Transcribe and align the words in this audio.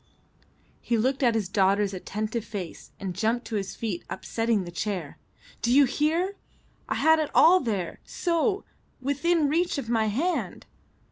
He 0.81 0.97
looked 0.97 1.21
at 1.21 1.35
his 1.35 1.47
daughter's 1.47 1.93
attentive 1.93 2.43
face 2.43 2.89
and 2.99 3.13
jumped 3.13 3.45
to 3.45 3.55
his 3.55 3.75
feet 3.75 4.03
upsetting 4.09 4.63
the 4.63 4.71
chair. 4.71 5.19
"Do 5.61 5.71
you 5.71 5.85
hear? 5.85 6.37
I 6.89 6.95
had 6.95 7.19
it 7.19 7.29
all 7.35 7.59
there; 7.59 7.99
so; 8.03 8.63
within 8.99 9.47
reach 9.47 9.77
of 9.77 9.89
my 9.89 10.07
hand." 10.07 10.65